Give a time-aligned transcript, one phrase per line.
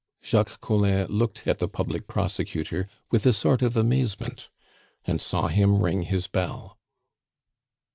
[0.23, 4.49] Jacques Collin looked at the public prosecutor with a sort of amazement,
[5.05, 6.79] and saw him ring his bell.